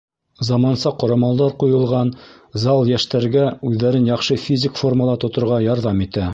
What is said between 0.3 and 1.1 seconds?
Заманса